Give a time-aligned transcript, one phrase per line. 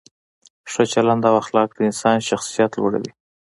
[0.71, 3.11] ښه چلند او اخلاق د انسان شخصیت لوړوي.